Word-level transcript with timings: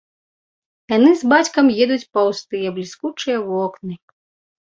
Яны 0.93 1.09
з 1.19 1.27
бацькам 1.33 1.69
едуць 1.85 2.07
паўз 2.15 2.37
тыя 2.53 2.73
бліскучыя 2.79 3.37
вокны. 3.51 3.93